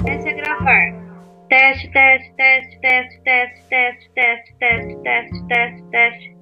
[0.00, 1.46] Comece a é gravar.
[1.50, 6.39] Teste, teste, teste, teste, teste, teste, teste, teste, teste, teste, teste.